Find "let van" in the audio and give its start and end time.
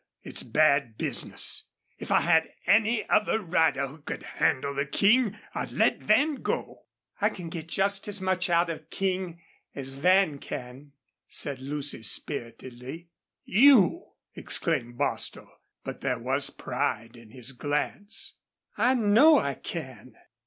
5.69-6.41